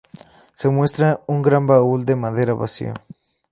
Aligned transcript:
Se 0.55 0.67
muestra 0.69 1.19
un 1.27 1.43
gran 1.43 1.67
baúl 1.67 2.05
de 2.07 2.15
madera 2.15 2.55
vacío. 2.55 2.95